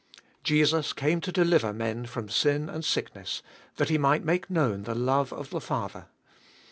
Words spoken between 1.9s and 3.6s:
from sin and sickness